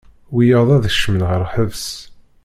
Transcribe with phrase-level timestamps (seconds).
[0.33, 1.85] Wiyaḍ ad kecmen ɣer lḥebs.